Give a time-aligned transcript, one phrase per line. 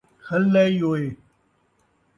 [0.25, 1.05] کھلّا ءِی اوئے